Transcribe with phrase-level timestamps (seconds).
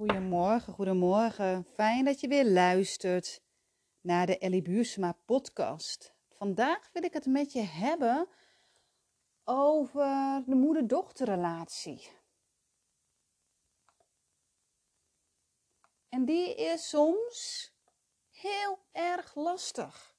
[0.00, 1.64] Goedemorgen, goedemorgen.
[1.64, 3.42] Fijn dat je weer luistert
[4.00, 6.14] naar de Ellie Buursma podcast.
[6.28, 8.28] Vandaag wil ik het met je hebben
[9.44, 12.10] over de moeder-dochterrelatie.
[16.08, 17.70] En die is soms
[18.30, 20.16] heel erg lastig.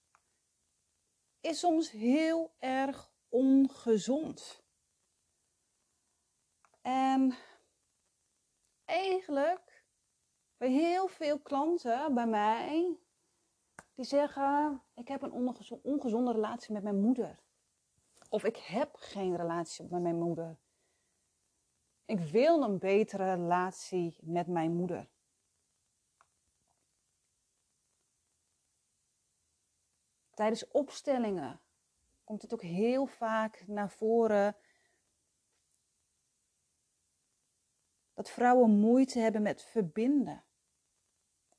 [1.39, 4.63] Is soms heel erg ongezond.
[6.81, 7.37] En
[8.85, 9.70] eigenlijk
[10.61, 12.97] bij heel veel klanten bij mij
[13.93, 17.39] die zeggen: Ik heb een ongezonde relatie met mijn moeder.
[18.29, 20.57] Of ik heb geen relatie met mijn moeder.
[22.05, 25.09] Ik wil een betere relatie met mijn moeder.
[30.33, 31.61] Tijdens opstellingen
[32.23, 34.55] komt het ook heel vaak naar voren
[38.13, 40.43] dat vrouwen moeite hebben met verbinden,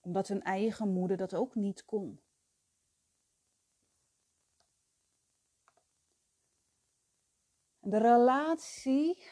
[0.03, 2.21] omdat hun eigen moeder dat ook niet kon.
[7.79, 9.23] De relatie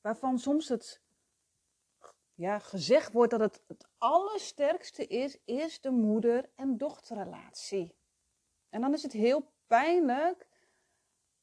[0.00, 1.02] waarvan soms het
[2.34, 7.96] ja, gezegd wordt dat het het allersterkste is, is de moeder- en dochterrelatie.
[8.68, 10.48] En dan is het heel pijnlijk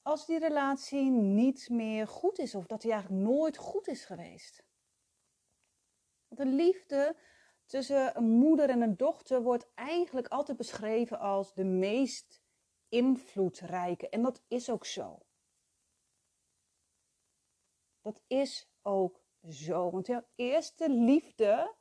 [0.01, 4.63] als die relatie niet meer goed is of dat die eigenlijk nooit goed is geweest.
[6.27, 7.15] Want de liefde
[7.71, 12.41] tussen een moeder en een dochter wordt eigenlijk altijd beschreven als de meest
[12.89, 14.09] invloedrijke.
[14.09, 15.19] En dat is ook zo.
[18.01, 19.91] Dat is ook zo.
[19.91, 21.75] Want jouw eerste liefde,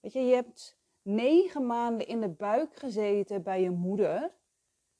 [0.00, 4.34] weet je, je hebt negen maanden in de buik gezeten bij je moeder.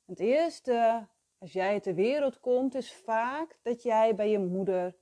[0.05, 1.09] Het eerste,
[1.39, 4.97] als jij ter wereld komt, is vaak dat jij bij je moeder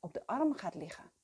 [0.00, 1.15] op de arm gaat liggen.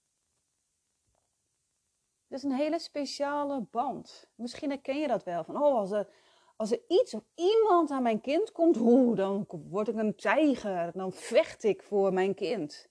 [2.32, 4.30] Is een hele speciale band.
[4.34, 5.44] Misschien herken je dat wel.
[5.44, 6.08] Van, oh, als er,
[6.56, 10.92] als er iets of iemand aan mijn kind komt, oeh, dan word ik een tijger.
[10.92, 12.90] Dan vecht ik voor mijn kind.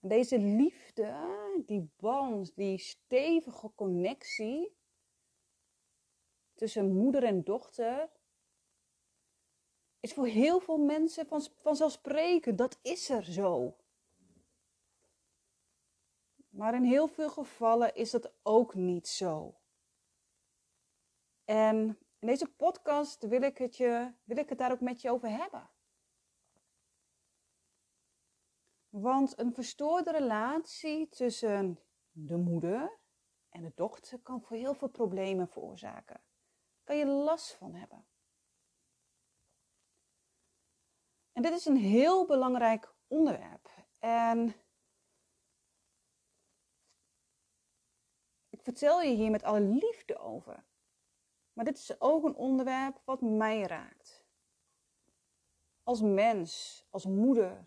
[0.00, 1.14] Deze liefde,
[1.66, 4.76] die band, die stevige connectie
[6.54, 8.10] tussen moeder en dochter,
[10.00, 12.58] is voor heel veel mensen van, vanzelfsprekend.
[12.58, 13.76] Dat is er zo.
[16.58, 19.60] Maar in heel veel gevallen is dat ook niet zo.
[21.44, 25.10] En in deze podcast wil ik het, je, wil ik het daar ook met je
[25.10, 25.70] over hebben.
[28.88, 31.78] Want een verstoorde relatie tussen
[32.10, 32.98] de moeder
[33.48, 36.20] en de dochter kan voor heel veel problemen veroorzaken.
[36.84, 38.06] Kan je last van hebben.
[41.32, 43.70] En dit is een heel belangrijk onderwerp.
[43.98, 44.54] En
[48.68, 50.64] vertel je hier met alle liefde over.
[51.52, 54.26] Maar dit is ook een onderwerp wat mij raakt.
[55.82, 57.66] Als mens, als moeder.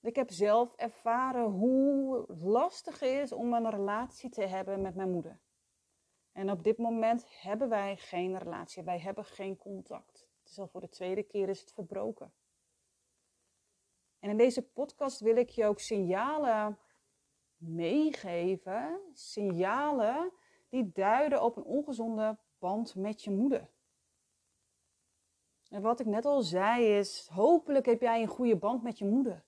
[0.00, 5.10] Ik heb zelf ervaren hoe lastig het is om een relatie te hebben met mijn
[5.10, 5.40] moeder.
[6.32, 10.28] En op dit moment hebben wij geen relatie, wij hebben geen contact.
[10.38, 12.32] Het is al voor de tweede keer is het verbroken.
[14.18, 16.78] En in deze podcast wil ik je ook signalen
[17.56, 20.32] meegeven, signalen
[20.68, 23.70] die duiden op een ongezonde band met je moeder.
[25.68, 29.04] En wat ik net al zei is, hopelijk heb jij een goede band met je
[29.04, 29.44] moeder.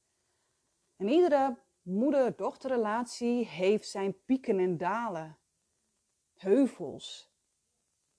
[0.97, 5.38] En iedere moeder-dochterrelatie heeft zijn pieken en dalen.
[6.34, 7.32] Heuvels,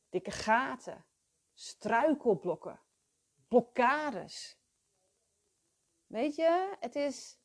[0.09, 1.05] dikke gaten,
[1.53, 2.79] struikelblokken,
[3.47, 4.59] blokkades.
[6.05, 7.38] Weet je, het is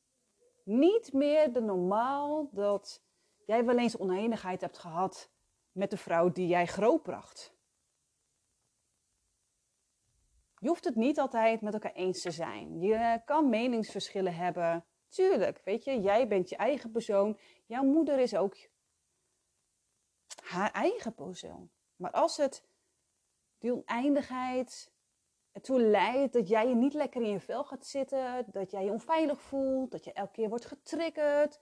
[0.65, 3.03] niet meer de normaal dat
[3.47, 5.31] jij wel eens oneenigheid hebt gehad
[5.73, 7.55] met de vrouw die jij grootbracht.
[10.59, 12.81] Je hoeft het niet altijd met elkaar eens te zijn.
[12.81, 14.85] Je kan meningsverschillen hebben.
[15.09, 17.39] Tuurlijk, weet je, jij bent je eigen persoon.
[17.67, 18.57] Jouw moeder is ook
[20.43, 21.71] haar eigen persoon.
[21.97, 22.65] Maar als het
[23.59, 24.94] die oneindigheid
[25.55, 28.91] ertoe leidt dat jij je niet lekker in je vel gaat zitten, dat jij je
[28.91, 31.61] onveilig voelt, dat je elke keer wordt getriggerd,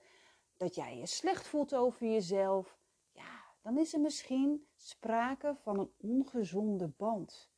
[0.57, 2.77] dat jij je slecht voelt over jezelf,
[3.11, 7.51] ja, dan is er misschien sprake van een ongezonde band.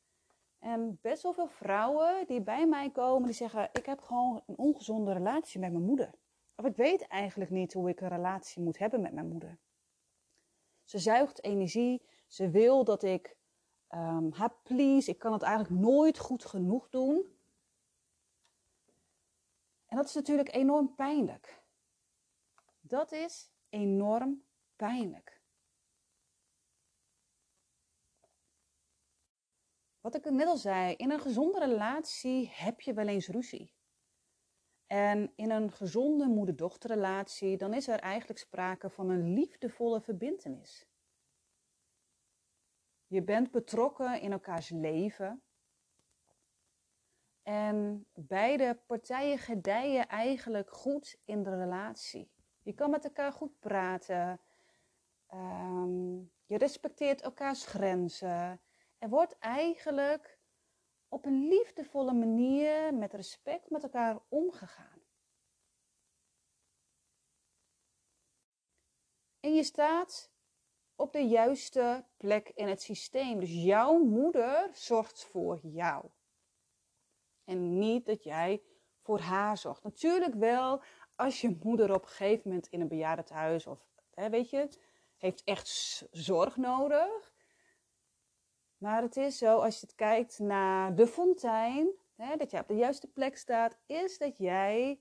[0.59, 4.57] En best wel veel vrouwen die bij mij komen, die zeggen: Ik heb gewoon een
[4.57, 6.13] ongezonde relatie met mijn moeder.
[6.55, 9.57] Of ik weet eigenlijk niet hoe ik een relatie moet hebben met mijn moeder.
[10.83, 12.01] Ze zuigt energie.
[12.27, 13.37] Ze wil dat ik
[13.89, 15.09] um, haar please.
[15.09, 17.33] Ik kan het eigenlijk nooit goed genoeg doen.
[19.85, 21.63] En dat is natuurlijk enorm pijnlijk.
[22.79, 24.43] Dat is enorm
[24.75, 25.41] pijnlijk.
[30.01, 33.73] Wat ik net al zei, in een gezonde relatie heb je wel eens ruzie.
[34.87, 40.87] En in een gezonde moeder-dochterrelatie, dan is er eigenlijk sprake van een liefdevolle verbintenis.
[43.07, 45.43] Je bent betrokken in elkaars leven.
[47.43, 52.31] En beide partijen gedijen eigenlijk goed in de relatie.
[52.61, 54.39] Je kan met elkaar goed praten.
[55.27, 56.15] Ehm,
[56.45, 58.61] je respecteert elkaars grenzen.
[58.97, 60.39] Er wordt eigenlijk
[61.07, 65.03] op een liefdevolle manier met respect met elkaar omgegaan.
[69.39, 70.31] En je staat
[70.95, 73.39] op de juiste plek in het systeem.
[73.39, 76.05] Dus jouw moeder zorgt voor jou.
[77.43, 78.61] En niet dat jij
[79.01, 79.83] voor haar zorgt.
[79.83, 80.81] Natuurlijk wel
[81.15, 84.69] als je moeder op een gegeven moment in een bejaardentehuis of hè, weet je,
[85.17, 85.67] heeft echt
[86.11, 87.33] zorg nodig.
[88.77, 92.67] Maar het is zo, als je het kijkt naar de fontein, hè, dat jij op
[92.67, 94.99] de juiste plek staat, is dat jij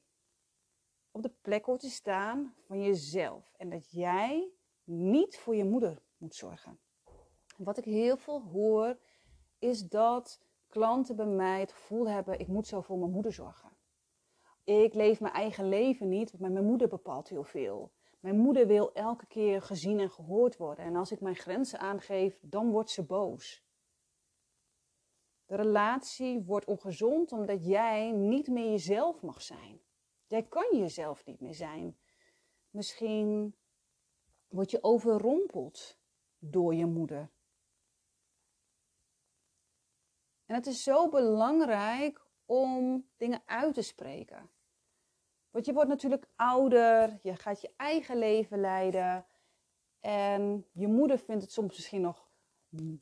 [1.11, 3.55] op de plek hoort te staan van jezelf.
[3.56, 4.53] En dat jij
[4.84, 6.78] niet voor je moeder moet zorgen.
[7.56, 8.98] Wat ik heel veel hoor,
[9.58, 13.72] is dat klanten bij mij het gevoel hebben: ik moet zo voor mijn moeder zorgen.
[14.64, 17.92] Ik leef mijn eigen leven niet, want mijn moeder bepaalt heel veel.
[18.20, 20.84] Mijn moeder wil elke keer gezien en gehoord worden.
[20.84, 23.64] En als ik mijn grenzen aangeef, dan wordt ze boos.
[25.46, 29.80] De relatie wordt ongezond omdat jij niet meer jezelf mag zijn.
[30.26, 31.98] Jij kan jezelf niet meer zijn.
[32.70, 33.54] Misschien
[34.54, 35.98] word je overrompeld
[36.38, 37.30] door je moeder.
[40.46, 44.50] En het is zo belangrijk om dingen uit te spreken.
[45.50, 49.26] Want je wordt natuurlijk ouder, je gaat je eigen leven leiden.
[50.00, 52.28] En je moeder vindt het soms misschien nog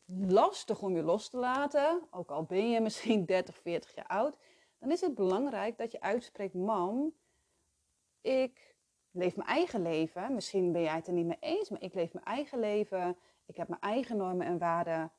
[0.06, 2.06] lastig om je los te laten.
[2.10, 4.36] Ook al ben je misschien 30, 40 jaar oud.
[4.78, 7.14] Dan is het belangrijk dat je uitspreekt: Mam,
[8.20, 8.71] ik
[9.12, 10.34] leef mijn eigen leven.
[10.34, 13.16] Misschien ben jij het er niet mee eens, maar ik leef mijn eigen leven.
[13.46, 15.12] Ik heb mijn eigen normen en waarden.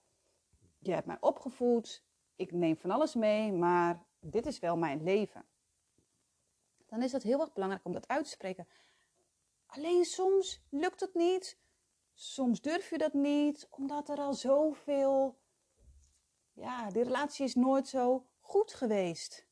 [0.79, 2.03] Je hebt mij opgevoed.
[2.35, 5.45] Ik neem van alles mee, maar dit is wel mijn leven.
[6.85, 8.67] Dan is het heel erg belangrijk om dat uit te spreken.
[9.65, 11.57] Alleen soms lukt het niet.
[12.13, 15.37] Soms durf je dat niet, omdat er al zoveel.
[16.53, 19.47] Ja, die relatie is nooit zo goed geweest.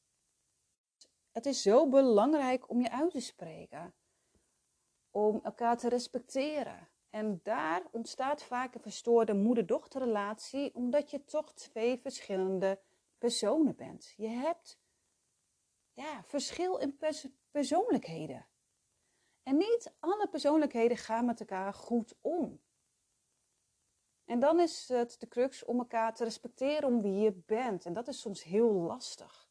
[1.31, 3.93] Het is zo belangrijk om je uit te spreken
[5.11, 6.89] om elkaar te respecteren.
[7.09, 12.79] En daar ontstaat vaak een verstoorde moeder-dochterrelatie, omdat je toch twee verschillende
[13.17, 14.13] personen bent.
[14.17, 14.79] Je hebt
[15.93, 18.47] ja, verschil in pers persoonlijkheden.
[19.43, 22.61] En niet alle persoonlijkheden gaan met elkaar goed om.
[24.25, 27.85] En dan is het de crux om elkaar te respecteren om wie je bent.
[27.85, 29.50] En dat is soms heel lastig.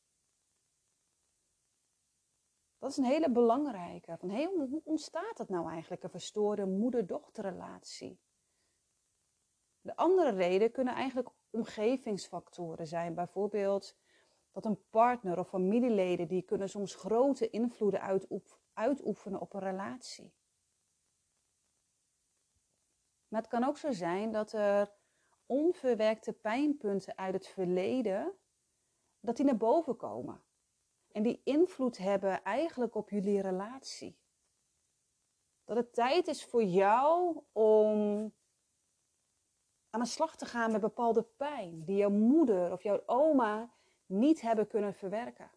[2.80, 4.16] Dat is een hele belangrijke.
[4.18, 8.20] Van, hey, hoe ontstaat dat nou eigenlijk, een verstoorde moeder-dochterrelatie?
[9.80, 13.14] De andere reden kunnen eigenlijk omgevingsfactoren zijn.
[13.14, 13.96] Bijvoorbeeld
[14.52, 18.22] dat een partner of familieleden die kunnen soms grote invloeden
[18.72, 20.32] uitoefenen op een relatie.
[23.28, 24.92] Maar het kan ook zo zijn dat er
[25.46, 28.38] onverwerkte pijnpunten uit het verleden,
[29.20, 30.42] dat die naar boven komen.
[31.12, 34.18] En die invloed hebben eigenlijk op jullie relatie.
[35.64, 38.32] Dat het tijd is voor jou om
[39.90, 43.70] aan de slag te gaan met bepaalde pijn die jouw moeder of jouw oma
[44.06, 45.50] niet hebben kunnen verwerken.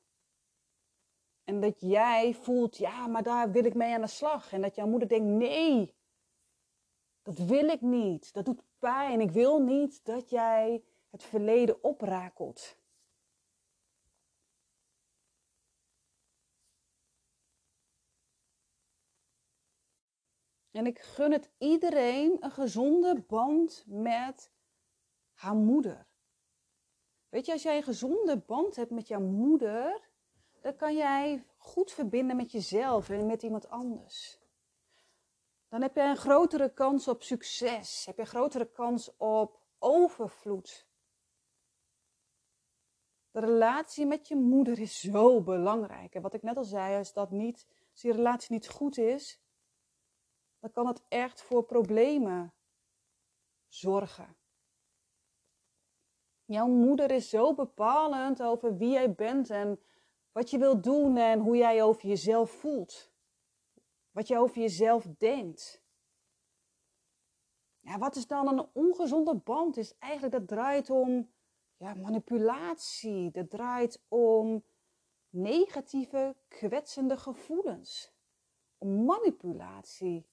[1.43, 4.53] En dat jij voelt, ja, maar daar wil ik mee aan de slag.
[4.53, 5.95] En dat jouw moeder denkt, nee,
[7.21, 8.33] dat wil ik niet.
[8.33, 9.21] Dat doet pijn.
[9.21, 12.77] Ik wil niet dat jij het verleden oprakelt.
[20.73, 24.51] En ik gun het iedereen een gezonde band met
[25.33, 26.07] haar moeder.
[27.29, 30.09] Weet je, als jij een gezonde band hebt met jouw moeder,
[30.61, 34.39] dan kan jij goed verbinden met jezelf en met iemand anders.
[35.69, 40.87] Dan heb je een grotere kans op succes, heb je een grotere kans op overvloed.
[43.31, 46.15] De relatie met je moeder is zo belangrijk.
[46.15, 49.42] En wat ik net al zei, is dat niet, als die relatie niet goed is,
[50.63, 52.53] dan kan het echt voor problemen
[53.67, 54.35] zorgen.
[56.45, 59.79] Jouw moeder is zo bepalend over wie jij bent en
[60.31, 63.11] wat je wilt doen en hoe jij over jezelf voelt.
[64.11, 65.83] Wat je over jezelf denkt.
[67.79, 69.77] Ja, wat is dan een ongezonde band?
[69.77, 71.31] Is eigenlijk dat draait om
[71.77, 73.31] ja, manipulatie.
[73.31, 74.63] Dat draait om
[75.29, 78.13] negatieve, kwetsende gevoelens.
[78.77, 80.31] Om manipulatie.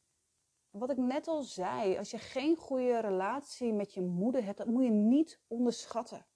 [0.70, 4.66] Wat ik net al zei, als je geen goede relatie met je moeder hebt, dat
[4.66, 6.26] moet je niet onderschatten.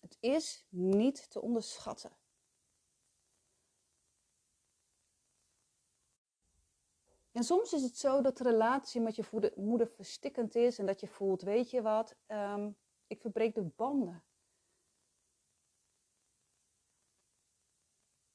[0.00, 2.16] Het is niet te onderschatten.
[7.32, 11.00] En soms is het zo dat de relatie met je moeder verstikkend is en dat
[11.00, 12.70] je voelt, weet je wat, ehm,
[13.06, 14.24] ik verbreek de banden.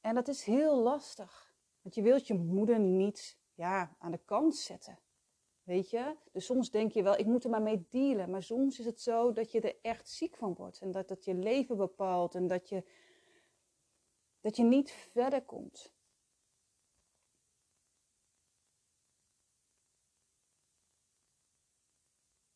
[0.01, 4.55] En dat is heel lastig, want je wilt je moeder niet ja, aan de kant
[4.55, 4.99] zetten.
[5.63, 6.15] Weet je?
[6.31, 8.29] Dus soms denk je wel, ik moet er maar mee dealen.
[8.29, 10.81] Maar soms is het zo dat je er echt ziek van wordt.
[10.81, 12.35] En dat het je leven bepaalt.
[12.35, 12.83] En dat je,
[14.41, 15.93] dat je niet verder komt.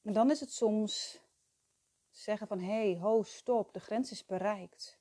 [0.01, 1.21] En dan is het soms
[2.09, 4.99] zeggen van, hé, hey, ho, stop, de grens is bereikt.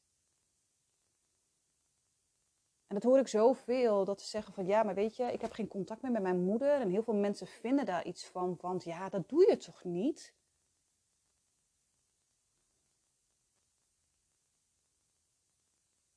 [2.94, 5.52] En dat hoor ik zoveel, dat ze zeggen van, ja, maar weet je, ik heb
[5.52, 6.80] geen contact meer met mijn moeder.
[6.80, 10.34] En heel veel mensen vinden daar iets van, want ja, dat doe je toch niet?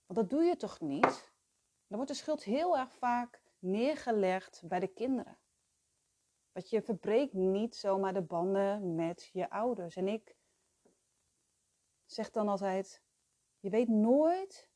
[0.06, 1.34] Want dat doe je toch niet?
[1.88, 5.38] Dan wordt de schuld heel erg vaak neergelegd bij de kinderen.
[6.52, 9.96] Want je verbreekt niet zomaar de banden met je ouders.
[9.96, 10.36] En ik
[12.06, 13.02] zeg dan altijd:
[13.60, 14.70] je weet nooit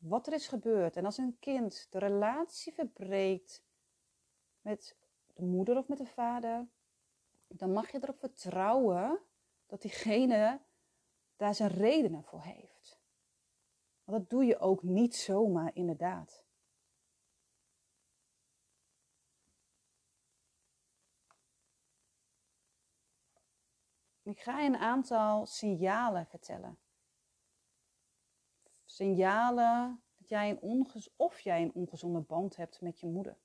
[0.00, 0.96] wat er is gebeurd.
[0.96, 3.62] En als een kind de relatie verbreekt
[4.60, 4.96] met
[5.34, 6.68] de moeder of met de vader,
[7.46, 9.20] dan mag je erop vertrouwen
[9.66, 10.60] dat diegene
[11.36, 13.00] daar zijn redenen voor heeft.
[14.04, 16.44] Want dat doe je ook niet zomaar, inderdaad.
[24.22, 26.78] Ik ga je een aantal signalen vertellen.
[29.00, 33.36] Signalen dat jij een ongez of jij een ongezonde band hebt met je moeder.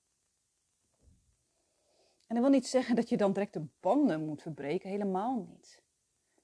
[2.28, 5.82] En dat wil niet zeggen dat je dan direct de banden moet verbreken, helemaal niet.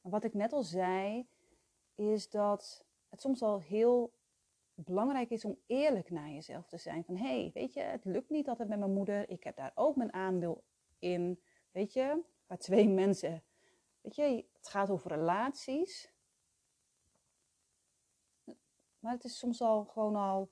[0.01, 1.27] Maar wat ik net al zei,
[1.95, 4.13] is dat het soms al heel
[4.73, 7.03] belangrijk is om eerlijk naar jezelf te zijn.
[7.03, 9.29] Van hé, hey, weet je, het lukt niet altijd met mijn moeder.
[9.29, 10.63] Ik heb daar ook mijn aandeel
[10.99, 11.41] in.
[11.71, 13.43] Weet je, waar twee mensen
[14.01, 16.10] Weet je, het gaat over relaties.
[19.01, 20.51] Maar het is soms al gewoon al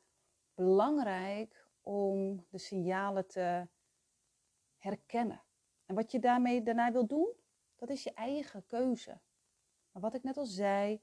[0.53, 3.67] belangrijk om de signalen te
[4.77, 5.43] herkennen.
[5.85, 7.33] En wat je daarmee daarna wil doen,
[7.75, 9.19] dat is je eigen keuze.
[9.91, 11.01] Maar wat ik net al zei,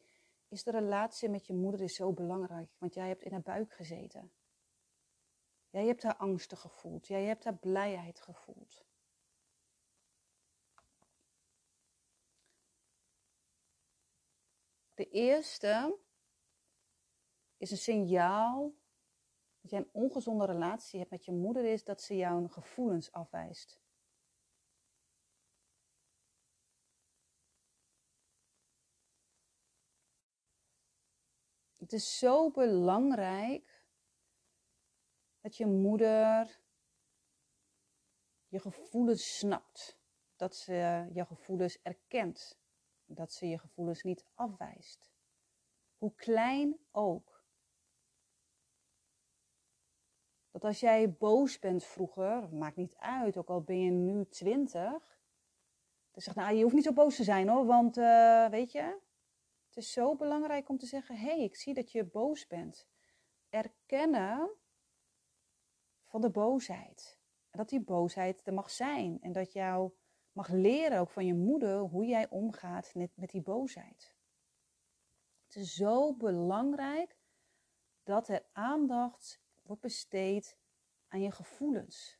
[0.49, 2.71] is de relatie met je moeder is zo belangrijk.
[2.79, 4.33] Want jij hebt in haar buik gezeten.
[5.71, 7.07] Jij hebt haar angsten gevoeld.
[7.07, 8.85] Jij hebt haar blijheid gevoeld.
[14.95, 15.99] De eerste
[17.57, 18.75] is een signaal
[19.61, 23.81] dat jij een ongezonde relatie hebt met je moeder, is dat ze jouw gevoelens afwijst.
[31.77, 33.85] Het is zo belangrijk
[35.41, 36.61] dat je moeder
[38.49, 39.99] je gevoelens snapt.
[40.37, 42.59] Dat ze je gevoelens erkent.
[43.05, 45.11] Dat ze je gevoelens niet afwijst.
[45.99, 47.36] Hoe klein ook.
[50.57, 55.21] Dat als jij boos bent vroeger, maakt niet uit, ook al ben je nu twintig.
[56.11, 58.99] Dan zegt, nou, je hoeft niet zo boos te zijn hoor, want uh, weet je,
[59.67, 62.89] het is zo belangrijk om te zeggen, hé, hey, ik zie dat je boos bent.
[63.49, 64.51] Erkennen
[66.05, 67.19] van de boosheid.
[67.51, 69.19] En dat die boosheid er mag zijn.
[69.21, 69.95] En dat jouw
[70.33, 74.15] mag leren ook van je moeder hoe jij omgaat met, met die boosheid.
[75.47, 77.17] Het is zo belangrijk
[78.03, 80.57] dat er aandacht wordt besteed
[81.09, 82.19] aan je gevoelens.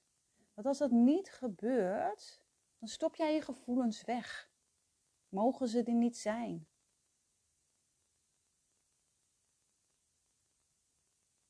[0.55, 2.41] Want als dat niet gebeurt,
[2.79, 4.51] dan stop jij je gevoelens weg.
[5.29, 6.69] Mogen ze er niet zijn?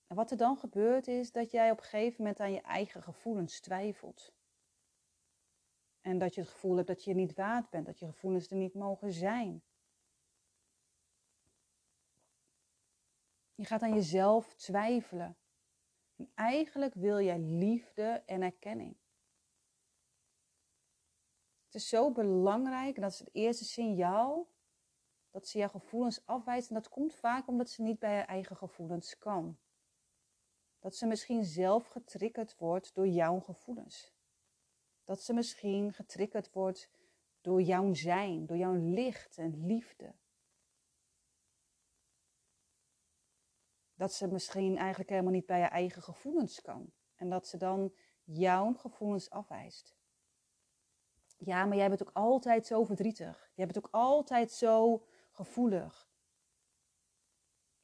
[0.06, 3.02] En wat er dan gebeurt is dat jij op een gegeven moment aan je eigen
[3.02, 4.34] gevoelens twijfelt.
[6.00, 8.56] En dat je het gevoel hebt dat je niet waard bent, dat je gevoelens er
[8.56, 9.62] niet mogen zijn.
[13.54, 15.36] Je gaat aan jezelf twijfelen.
[16.16, 18.96] En eigenlijk wil jij liefde en erkenning.
[21.64, 24.48] Het is zo belangrijk, en dat is het eerste signaal,
[25.30, 26.68] dat ze jouw gevoelens afwijst.
[26.68, 29.58] En dat komt vaak omdat ze niet bij haar eigen gevoelens kan.
[30.78, 34.14] Dat ze misschien zelf getriggerd wordt door jouw gevoelens.
[35.04, 36.90] Dat ze misschien getriggerd wordt
[37.40, 40.14] door jouw zijn, door jouw licht en liefde.
[43.96, 46.92] Dat ze misschien eigenlijk helemaal niet bij haar eigen gevoelens kan.
[47.14, 49.96] En dat ze dan jouw gevoelens afwijst.
[51.38, 53.50] Ja, maar jij bent ook altijd zo verdrietig.
[53.54, 56.10] Jij bent ook altijd zo gevoelig.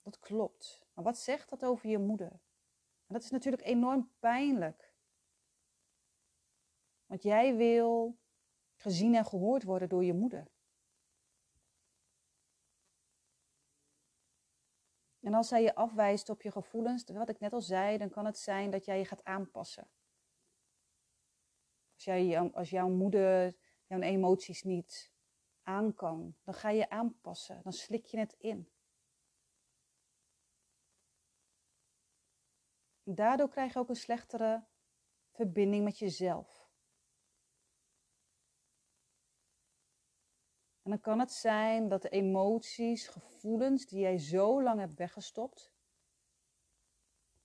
[0.02, 0.86] Dat klopt.
[0.94, 2.30] Maar wat zegt dat over je moeder?
[3.06, 4.94] En dat is natuurlijk enorm pijnlijk.
[7.06, 8.18] Want jij wil
[8.74, 10.51] gezien en gehoord worden door je moeder.
[15.22, 18.24] En als zij je afwijst op je gevoelens, wat ik net al zei, dan kan
[18.24, 19.88] het zijn dat jij je gaat aanpassen.
[21.94, 25.12] Als, jij, als jouw moeder jouw emoties niet
[25.62, 28.70] aan kan, dan ga je aanpassen, dan slik je het in.
[33.02, 34.64] Daardoor krijg je ook een slechtere
[35.30, 36.61] verbinding met jezelf.
[40.82, 45.72] En dan kan het zijn dat de emoties, gevoelens die jij zo lang hebt weggestopt,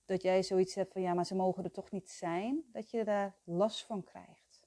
[0.04, 3.04] dat jij zoiets hebt van ja, maar ze mogen er toch niet zijn, dat je
[3.04, 4.66] daar last van krijgt.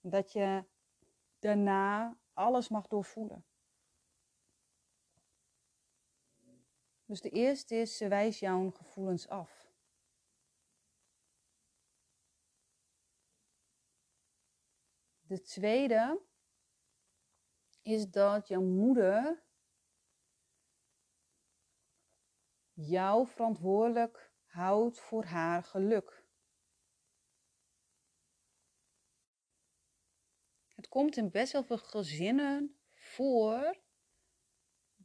[0.00, 0.64] Dat je
[1.38, 3.44] daarna alles mag doorvoelen.
[7.04, 9.70] Dus de eerste is, ze wijst jouw gevoelens af.
[15.20, 16.20] De tweede
[17.82, 19.42] is dat jouw moeder
[22.72, 26.24] jou verantwoordelijk houdt voor haar geluk.
[30.74, 33.80] Het komt in best wel veel gezinnen voor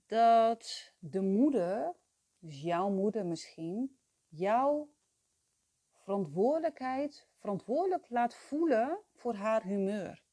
[0.06, 1.96] dat de moeder,
[2.40, 4.94] dus jouw moeder misschien, jouw
[5.92, 10.27] verantwoordelijkheid verantwoordelijk laat voelen voor haar humeur.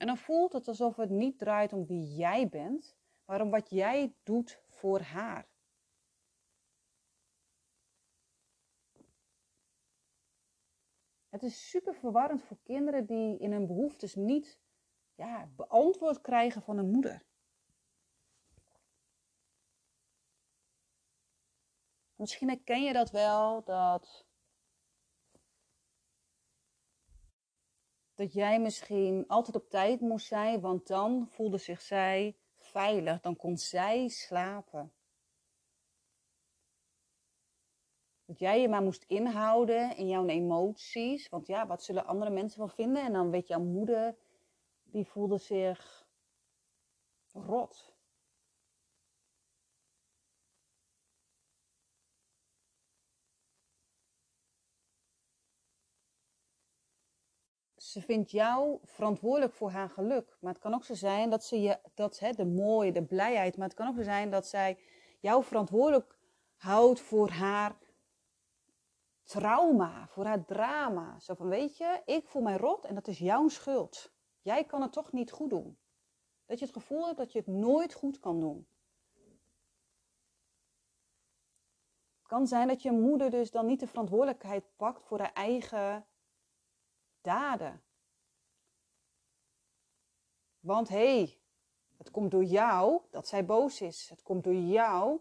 [0.00, 3.70] En dan voelt het alsof het niet draait om wie jij bent, maar om wat
[3.70, 5.48] jij doet voor haar.
[11.28, 14.60] Het is super verwarrend voor kinderen die in hun behoeftes niet
[15.14, 17.24] ja, beantwoord krijgen van een moeder.
[22.14, 24.26] Misschien herken je dat wel, dat
[28.20, 33.36] dat jij misschien altijd op tijd moest zijn, want dan voelde zich zij veilig, dan
[33.36, 34.92] kon zij slapen.
[38.24, 42.58] Dat jij je maar moest inhouden in jouw emoties, want ja, wat zullen andere mensen
[42.58, 43.04] wel vinden?
[43.04, 44.16] En dan weet jouw moeder,
[44.82, 46.06] die voelde zich
[47.32, 47.89] rot.
[57.90, 60.36] Ze vindt jou verantwoordelijk voor haar geluk.
[60.40, 63.56] Maar het kan ook zo zijn dat ze je, dat hè, de mooie, de blijheid,
[63.56, 64.78] maar het kan ook zo zijn dat zij
[65.20, 66.18] jou verantwoordelijk
[66.56, 67.76] houdt voor haar
[69.22, 71.18] trauma, voor haar drama.
[71.18, 74.12] Zo van, weet je, ik voel mij rot en dat is jouw schuld.
[74.42, 75.78] Jij kan het toch niet goed doen.
[76.46, 78.66] Dat je het gevoel hebt dat je het nooit goed kan doen.
[82.18, 86.06] Het kan zijn dat je moeder dus dan niet de verantwoordelijkheid pakt voor haar eigen
[87.20, 87.82] daden.
[90.60, 91.40] Want hé, hey,
[91.96, 94.08] het komt door jou dat zij boos is.
[94.08, 95.20] Het komt door jou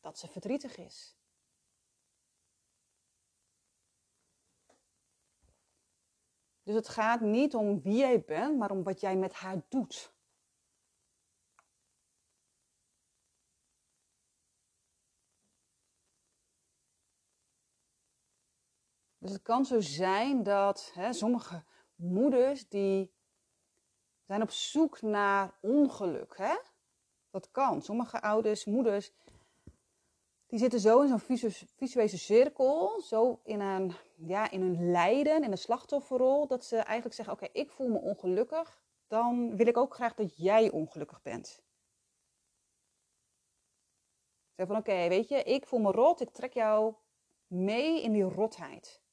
[0.00, 1.16] dat ze verdrietig is.
[6.62, 10.15] Dus het gaat niet om wie jij bent, maar om wat jij met haar doet.
[19.26, 23.12] Dus het kan zo zijn dat hè, sommige moeders die
[24.26, 26.36] zijn op zoek naar ongeluk.
[26.36, 26.56] Hè?
[27.30, 27.82] Dat kan.
[27.82, 29.12] Sommige ouders, moeders,
[30.46, 35.50] die zitten zo in zo'n visuele cirkel, zo in een, ja, in een lijden, in
[35.50, 39.94] een slachtofferrol, dat ze eigenlijk zeggen: Oké, ik voel me ongelukkig, dan wil ik ook
[39.94, 41.62] graag dat jij ongelukkig bent.
[44.56, 46.94] Zeg van: Oké, weet je, ik voel me rot, ik trek jou
[47.46, 49.04] mee in die rotheid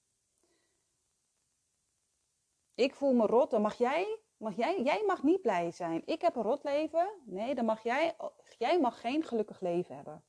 [2.76, 6.02] ik voel me rot, dan mag jij, mag jij, jij mag niet blij zijn.
[6.06, 7.22] Ik heb een rot leven.
[7.26, 8.16] Nee, dan mag jij,
[8.58, 10.24] jij mag geen gelukkig leven hebben.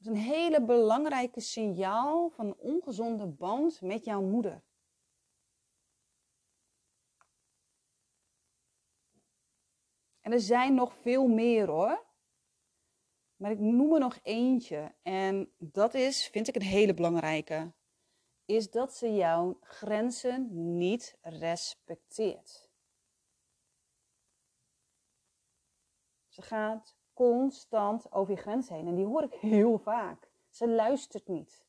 [0.00, 4.62] is een hele belangrijke signaal van een ongezonde band met jouw moeder.
[10.20, 12.08] En er zijn nog veel meer hoor.
[13.36, 14.94] Maar ik noem er nog eentje.
[15.02, 17.72] En dat is, vind ik een hele belangrijke.
[18.50, 22.70] Is dat ze jouw grenzen niet respecteert.
[26.28, 28.86] Ze gaat constant over je grens heen.
[28.86, 30.30] En die hoor ik heel vaak.
[30.48, 31.64] Ze luistert niet.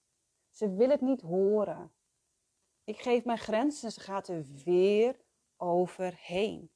[0.50, 1.91] Ze wil het niet horen.
[2.84, 5.20] Ik geef mijn grenzen en ze gaat er weer
[5.58, 6.72] overheen.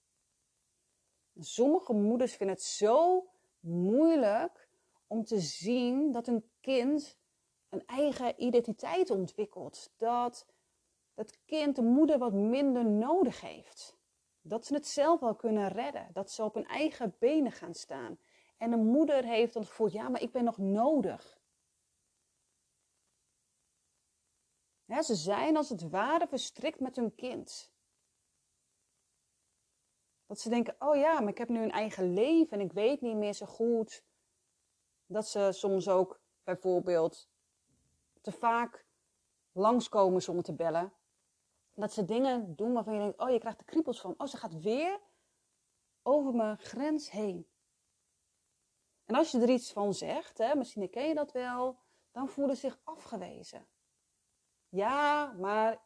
[1.40, 3.28] Sommige moeders vinden het zo
[3.60, 4.70] moeilijk
[5.08, 7.18] om te zien dat een kind
[7.70, 9.94] een eigen identiteit ontwikkelt.
[9.98, 10.46] Dat
[11.14, 13.98] het kind de moeder wat minder nodig heeft.
[14.42, 16.10] Dat ze het zelf wel kunnen redden.
[16.14, 18.20] Dat ze op hun eigen benen gaan staan.
[18.58, 21.40] En een moeder heeft dan het gevoel, ja, maar ik ben nog nodig.
[24.86, 27.74] Ja, ze zijn als het ware verstrikt met hun kind.
[30.26, 33.02] Dat ze denken, oh ja, maar ik heb nu een eigen leven en ik weet
[33.02, 34.04] niet meer zo goed.
[35.06, 37.30] Dat ze soms ook bijvoorbeeld
[38.26, 38.86] te vaak
[39.52, 40.94] langskomen zonder te bellen.
[41.74, 44.16] Dat ze dingen doen waarvan je denkt, oh je krijgt er kriebels van.
[44.18, 45.00] Oh, ze gaat weer
[46.04, 47.48] over mijn grens heen.
[49.06, 51.80] En als je er iets van zegt, hè, misschien herken je dat wel,
[52.12, 53.68] dan voelen ze zich afgewezen.
[54.70, 55.82] Ja, maar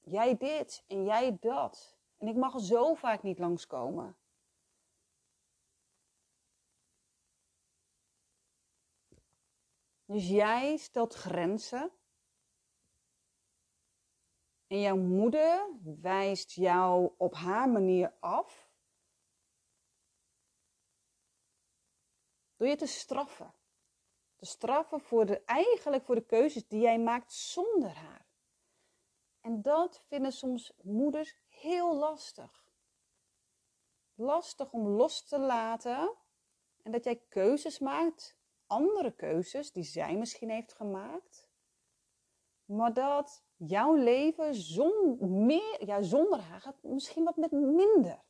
[0.00, 1.98] jij dit en jij dat.
[2.16, 4.16] En ik mag zo vaak niet langskomen.
[10.06, 11.92] Dus jij stelt grenzen.
[14.66, 15.68] En jouw moeder
[16.00, 18.70] wijst jou op haar manier af.
[22.56, 23.54] Door je te straffen.
[24.36, 28.26] Te straffen voor de, eigenlijk voor de keuzes die jij maakt zonder haar.
[29.40, 32.64] En dat vinden soms moeders heel lastig.
[34.14, 36.16] Lastig om los te laten
[36.82, 38.36] en dat jij keuzes maakt,
[38.66, 41.48] andere keuzes die zij misschien heeft gemaakt,
[42.64, 48.22] maar dat jouw leven zon, meer, ja, zonder haar gaat misschien wat met minder.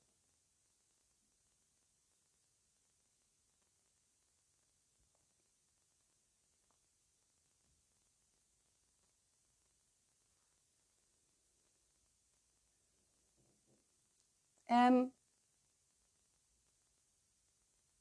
[14.65, 15.15] En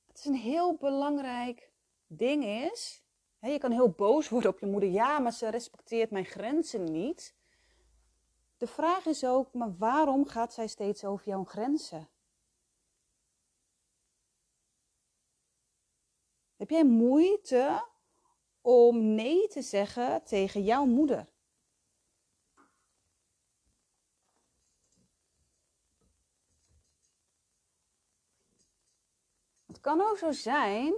[0.06, 1.73] het is een heel belangrijk
[2.16, 3.04] ding is,
[3.40, 4.90] hè, je kan heel boos worden op je moeder.
[4.90, 7.36] Ja, maar ze respecteert mijn grenzen niet.
[8.58, 12.10] De vraag is ook, maar waarom gaat zij steeds over jouw grenzen?
[16.56, 17.88] Heb jij moeite
[18.62, 21.32] om nee te zeggen tegen jouw moeder?
[29.66, 30.94] Het kan ook zo zijn,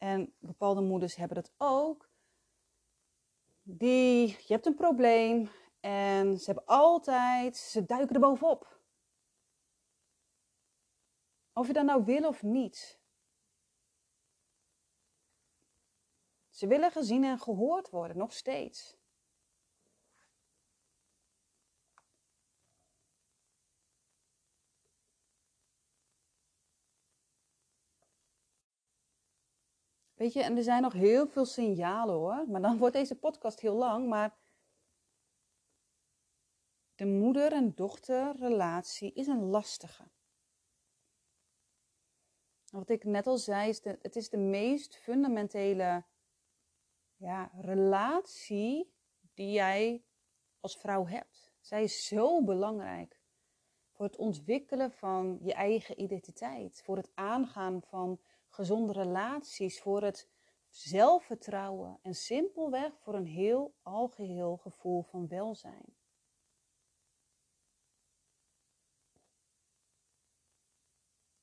[0.00, 2.10] en bepaalde moeders hebben dat ook,
[3.62, 8.80] die, je hebt een probleem en ze hebben altijd, ze duiken er bovenop.
[11.52, 13.00] Of je dat nou wil of niet.
[16.48, 18.99] Ze willen gezien en gehoord worden, nog steeds.
[30.20, 32.48] Weet je, en er zijn nog heel veel signalen hoor.
[32.48, 34.08] Maar dan wordt deze podcast heel lang.
[34.08, 34.36] Maar
[36.94, 40.04] de moeder- en dochterrelatie is een lastige.
[42.70, 46.04] Wat ik net al zei, is de, het is de meest fundamentele
[47.16, 48.92] ja, relatie
[49.34, 50.04] die jij
[50.60, 51.52] als vrouw hebt.
[51.60, 53.20] Zij is zo belangrijk
[53.90, 58.20] voor het ontwikkelen van je eigen identiteit, voor het aangaan van
[58.50, 60.28] gezonde relaties, voor het
[60.68, 65.96] zelfvertrouwen en simpelweg voor een heel algeheel gevoel van welzijn.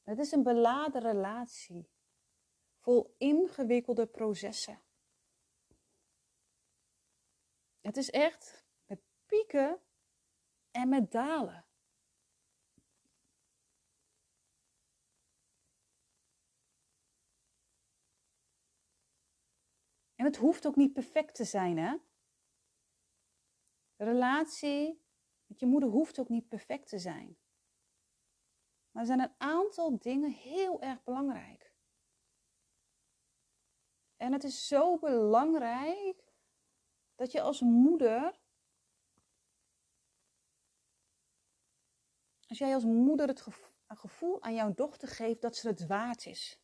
[0.03, 1.89] Het is een beladen relatie,
[2.77, 4.81] vol ingewikkelde processen.
[7.81, 9.81] Het is echt met pieken
[10.71, 11.66] en met dalen.
[20.17, 21.95] En het hoeft ook niet perfect te zijn, hè?
[23.95, 25.01] Relatie
[25.45, 27.37] met je moeder hoeft ook niet perfect te zijn.
[28.91, 31.73] Maar er zijn een aantal dingen heel erg belangrijk.
[34.15, 36.33] En het is zo belangrijk
[37.15, 38.39] dat je als moeder,
[42.47, 43.45] als jij als moeder het
[43.87, 46.59] gevoel aan jouw dochter geeft dat ze het waard is.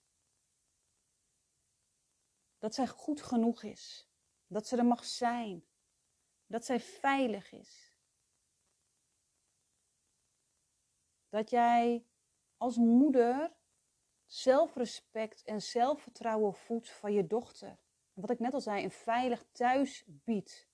[2.64, 4.10] Dat zij goed genoeg is.
[4.48, 5.66] Dat ze er mag zijn.
[6.46, 7.98] Dat zij veilig is.
[11.30, 12.06] Dat jij
[12.58, 13.54] als moeder
[14.26, 17.80] zelfrespect en zelfvertrouwen voedt van je dochter.
[18.14, 20.68] Wat ik net al zei, een veilig thuis biedt.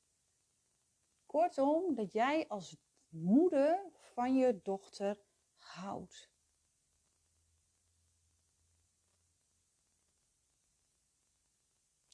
[1.26, 5.20] Kortom, dat jij als moeder van je dochter
[5.56, 6.29] houdt.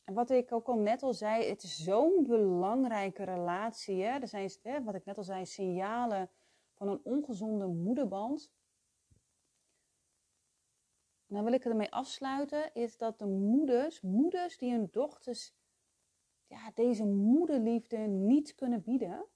[0.05, 4.03] En wat ik ook al net al zei, het is zo'n belangrijke relatie.
[4.03, 4.19] Hè?
[4.19, 6.29] Er zijn, hè, wat ik net al zei, signalen
[6.73, 8.51] van een ongezonde moederband.
[11.27, 15.53] Dan wil ik ermee afsluiten, is dat de moeders, moeders die hun dochters
[16.47, 19.27] ja, deze moederliefde niet kunnen bieden,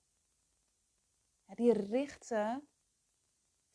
[1.46, 2.68] die richten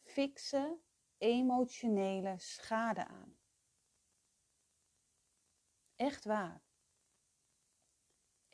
[0.03, 0.79] fikse
[1.19, 3.37] emotionele schade aan.
[5.97, 6.63] Echt waar.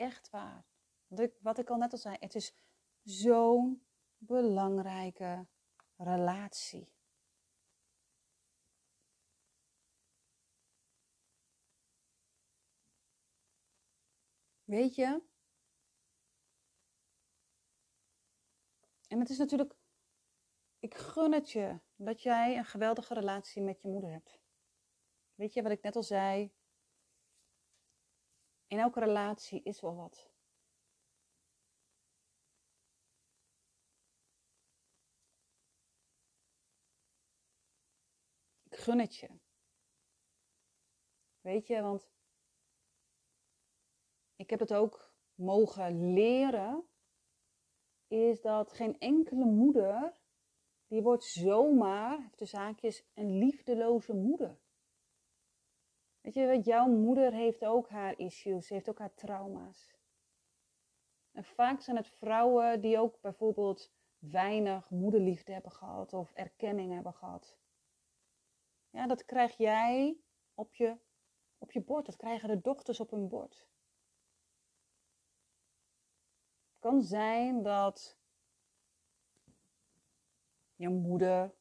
[0.00, 0.64] Echt waar.
[1.06, 2.54] Wat ik, wat ik al net al zei, het is
[3.02, 3.86] zo'n
[4.16, 5.46] belangrijke
[5.96, 6.92] relatie.
[14.64, 15.22] Weet je?
[19.08, 19.76] En het is natuurlijk,
[20.78, 24.40] ik gun het je dat jij een geweldige relatie met je moeder hebt.
[25.34, 26.52] Weet je wat ik net al zei?
[28.70, 30.30] In elke relatie is wel wat.
[38.62, 39.28] Ik gun het je.
[41.40, 42.10] Weet je, want
[44.36, 46.88] ik heb het ook mogen leren,
[48.08, 50.14] is dat geen enkele moeder,
[50.86, 54.58] die wordt zomaar, tussen haakjes, een liefdeloze moeder.
[56.20, 59.98] Weet je, jouw moeder heeft ook haar issues, heeft ook haar trauma's.
[61.32, 67.14] En vaak zijn het vrouwen die ook bijvoorbeeld weinig moederliefde hebben gehad of erkenning hebben
[67.14, 67.58] gehad.
[68.90, 70.16] Ja, dat krijg jij
[70.54, 70.96] op je,
[71.58, 72.06] op je bord.
[72.06, 73.68] Dat krijgen de dochters op hun bord.
[76.70, 78.18] Het kan zijn dat
[80.74, 81.54] je moeder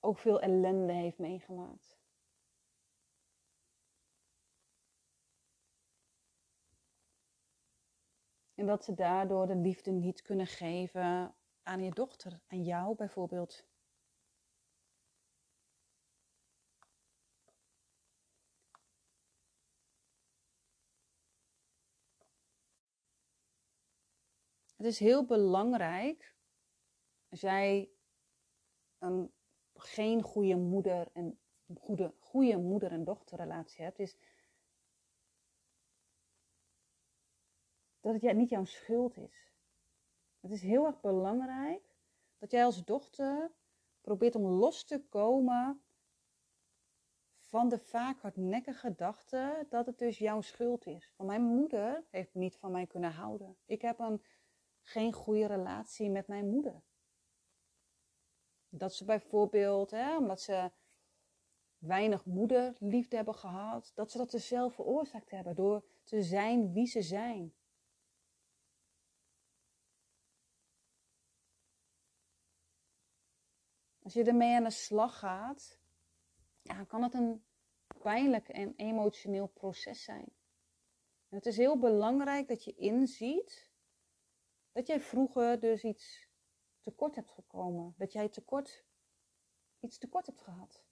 [0.00, 1.98] ook veel ellende heeft meegemaakt.
[8.54, 13.68] En dat ze daardoor de liefde niet kunnen geven aan je dochter, aan jou bijvoorbeeld.
[24.76, 26.36] Het is heel belangrijk
[27.28, 27.90] als jij
[28.98, 29.32] een
[29.80, 31.38] geen goede moeder en
[31.78, 34.16] goede, goede moeder en dochterrelatie hebt, is
[38.00, 39.52] dat het niet jouw schuld is.
[40.40, 41.96] Het is heel erg belangrijk
[42.38, 43.50] dat jij als dochter
[44.00, 45.82] probeert om los te komen
[47.38, 51.12] van de vaak hardnekkige gedachte dat het dus jouw schuld is.
[51.16, 53.56] Van mijn moeder heeft niet van mij kunnen houden.
[53.66, 54.22] Ik heb een,
[54.82, 56.82] geen goede relatie met mijn moeder.
[58.70, 60.70] Dat ze bijvoorbeeld, hè, omdat ze
[61.78, 66.86] weinig moederliefde hebben gehad, dat ze dat dus zelf veroorzaakt hebben door te zijn wie
[66.86, 67.54] ze zijn.
[74.02, 75.78] Als je ermee aan de slag gaat,
[76.62, 77.44] ja, kan het een
[78.02, 80.32] pijnlijk en emotioneel proces zijn.
[81.28, 83.70] Het is heel belangrijk dat je inziet
[84.72, 86.29] dat jij vroeger dus iets
[86.80, 87.94] tekort hebt gekomen.
[87.96, 88.84] Dat jij tekort,
[89.80, 90.84] iets tekort hebt gehad.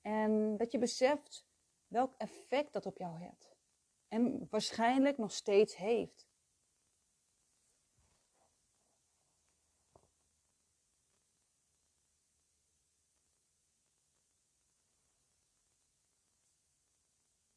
[0.00, 1.46] En dat je beseft
[1.86, 3.56] welk effect dat op jou heeft.
[4.08, 6.28] En waarschijnlijk nog steeds heeft.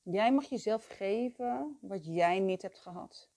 [0.01, 3.32] Jij mag jezelf geven wat jij niet hebt gehad.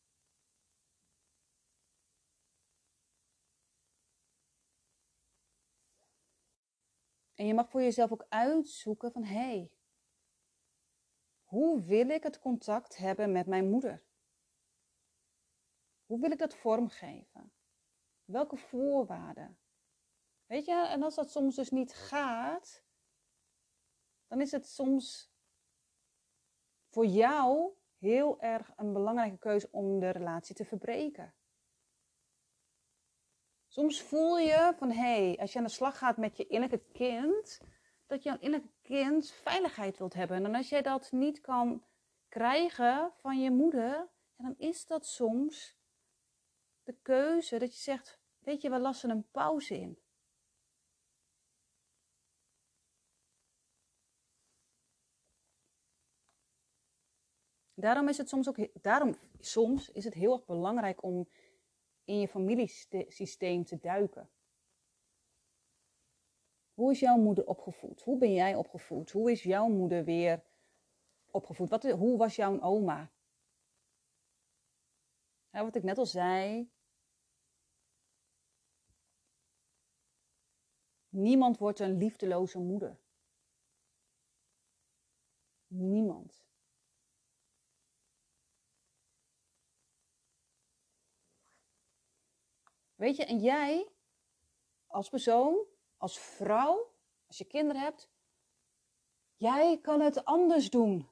[7.36, 9.70] En je mag voor jezelf ook uitzoeken van hé, hey,
[11.44, 14.04] hoe wil ik het contact hebben met mijn moeder?
[16.06, 17.52] Hoe wil ik dat vormgeven?
[18.24, 19.58] Welke voorwaarden?
[20.46, 22.84] Weet je, en als dat soms dus niet gaat,
[24.26, 25.32] dan is het soms
[26.88, 31.34] voor jou heel erg een belangrijke keuze om de relatie te verbreken.
[33.76, 36.86] Soms voel je van hé, hey, als je aan de slag gaat met je innerlijke
[36.92, 37.60] kind,
[38.06, 40.44] dat jouw innerlijke kind veiligheid wilt hebben.
[40.44, 41.84] En als jij dat niet kan
[42.28, 45.76] krijgen van je moeder, dan is dat soms
[46.82, 49.98] de keuze dat je zegt: Weet je, we lassen een pauze in.
[57.74, 61.28] Daarom is het soms ook, daarom, soms is het heel erg belangrijk om
[62.06, 64.30] in je familiesysteem te duiken.
[66.74, 68.02] Hoe is jouw moeder opgevoed?
[68.02, 69.10] Hoe ben jij opgevoed?
[69.10, 70.42] Hoe is jouw moeder weer
[71.30, 71.68] opgevoed?
[71.68, 73.10] Wat, hoe was jouw oma?
[75.50, 76.70] Ja, wat ik net al zei.
[81.08, 82.98] Niemand wordt een liefdeloze moeder.
[85.66, 86.45] Niemand.
[92.96, 93.88] Weet je, en jij
[94.86, 96.92] als persoon, als vrouw,
[97.26, 98.10] als je kinderen hebt,
[99.36, 101.08] jij kan het anders doen.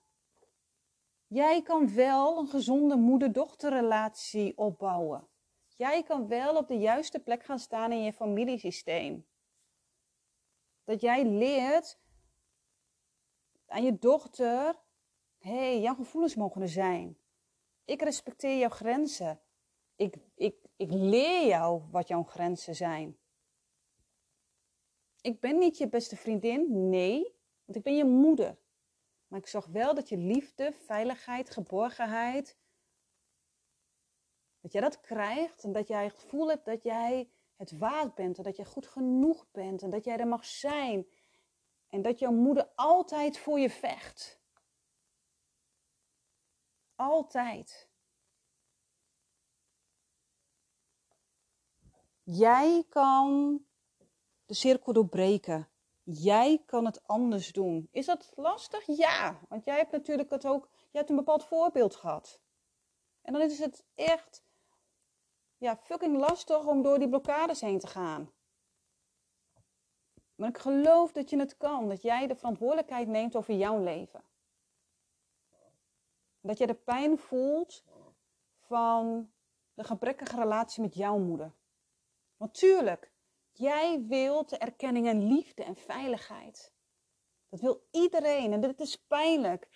[1.27, 5.29] Jij kan wel een gezonde moeder-dochterrelatie opbouwen.
[5.77, 9.27] Jij kan wel op de juiste plek gaan staan in je familiesysteem.
[10.85, 11.99] Dat jij leert
[13.67, 14.81] aan je dochter:
[15.39, 17.19] hé, hey, jouw gevoelens mogen er zijn.
[17.85, 19.44] Ik respecteer jouw grenzen.
[19.97, 23.19] Ik, ik, ik leer jou wat jouw grenzen zijn.
[25.21, 28.59] Ik ben niet je beste vriendin, nee, want ik ben je moeder.
[29.27, 32.57] Maar ik zorg wel dat je liefde, veiligheid, geborgenheid,
[34.61, 38.37] dat jij dat krijgt en dat jij het gevoel hebt dat jij het waard bent
[38.37, 41.07] en dat je goed genoeg bent en dat jij er mag zijn
[41.89, 44.41] en dat jouw moeder altijd voor je vecht.
[46.95, 47.89] Altijd.
[52.25, 53.61] Jij kan
[54.47, 55.69] de cirkel doorbreken.
[56.03, 57.89] Jij kan het anders doen.
[57.91, 58.87] Is dat lastig?
[58.87, 62.41] Ja, want jij hebt natuurlijk het ook, jij hebt een bepaald voorbeeld gehad.
[63.23, 64.45] En dan is het echt,
[65.57, 68.33] ja, fucking lastig om door die blokkades heen te gaan.
[70.35, 74.23] Maar ik geloof dat je het kan, dat jij de verantwoordelijkheid neemt over jouw leven.
[76.41, 77.85] Dat je de pijn voelt
[78.59, 79.31] van
[79.75, 81.53] de gebrekkige relatie met jouw moeder.
[82.37, 83.13] Want tuurlijk,
[83.53, 86.73] jij wilt erkenning en liefde en veiligheid.
[87.49, 89.69] Dat wil iedereen en dit is pijnlijk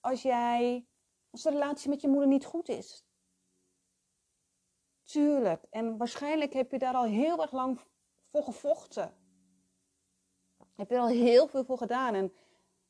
[0.00, 0.86] als jij,
[1.30, 3.04] als de relatie met je moeder niet goed is.
[5.02, 7.80] Tuurlijk, en waarschijnlijk heb je daar al heel erg lang
[8.30, 9.14] voor gevochten.
[10.74, 12.32] Heb je er al heel veel voor gedaan en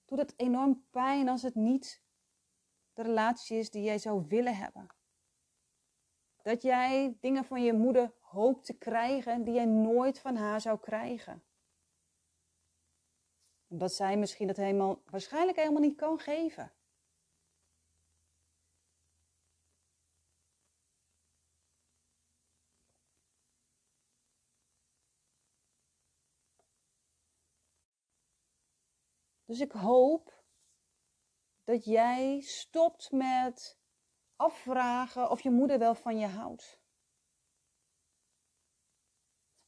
[0.05, 2.03] doet het enorm pijn als het niet
[2.93, 4.87] de relatie is die jij zou willen hebben.
[6.43, 10.79] Dat jij dingen van je moeder hoopt te krijgen die jij nooit van haar zou
[10.79, 11.43] krijgen.
[13.69, 16.73] Omdat zij misschien het helemaal, waarschijnlijk helemaal niet kan geven.
[29.51, 30.43] Dus ik hoop
[31.65, 33.80] dat jij stopt met
[34.41, 36.81] afvragen of je moeder wel van je houdt.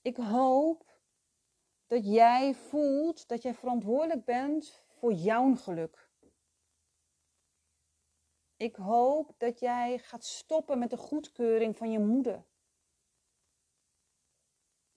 [0.02, 1.00] Ik hoop
[1.86, 6.10] dat jij voelt dat jij verantwoordelijk bent voor jouw geluk.
[8.56, 12.44] Ik hoop dat jij gaat stoppen met de goedkeuring van je moeder.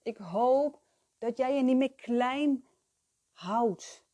[0.02, 0.82] Ik hoop
[1.18, 2.68] dat jij je niet meer klein
[3.32, 4.05] houdt.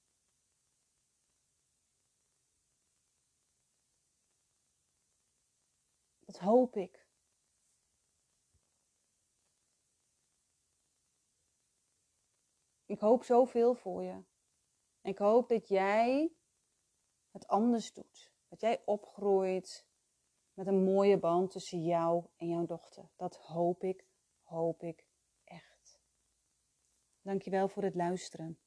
[6.32, 7.08] Dat hoop ik.
[12.86, 14.24] Ik hoop zoveel voor je.
[15.02, 16.34] Ik hoop dat jij
[17.32, 18.32] het anders doet.
[18.48, 19.88] Dat jij opgroeit
[20.54, 23.10] met een mooie band tussen jou en jouw dochter.
[23.16, 24.06] Dat hoop ik,
[24.42, 25.08] hoop ik
[25.44, 26.02] echt.
[27.22, 28.60] Dankjewel voor het luisteren.